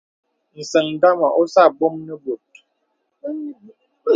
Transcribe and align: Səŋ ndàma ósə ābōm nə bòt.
Səŋ 0.71 0.85
ndàma 0.95 1.27
ósə 1.41 1.59
ābōm 1.67 1.95
nə 2.05 2.13
bòt. 2.23 2.43